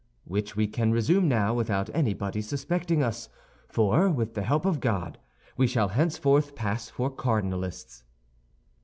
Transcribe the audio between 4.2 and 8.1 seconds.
the help of God, we shall henceforth pass for cardinalists."